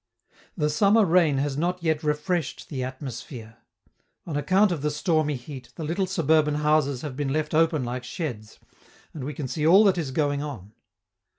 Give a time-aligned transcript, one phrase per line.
[0.57, 3.57] The summer rain has not yet refreshed the atmosphere.
[4.25, 8.03] On account of the stormy heat, the little suburban houses have been left open like
[8.03, 8.57] sheds,
[9.13, 10.73] and we can see all that is going on.